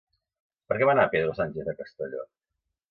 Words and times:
Per 0.71 0.79
què 0.79 0.89
va 0.91 0.95
anar 0.97 1.05
Pedro 1.13 1.37
Sánchez 1.43 1.71
a 1.73 1.79
Castelló? 1.85 2.29